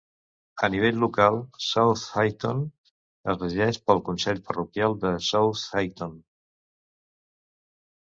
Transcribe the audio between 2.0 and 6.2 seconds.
Heighton es regeix pel Consell Parroquial de South Heighton.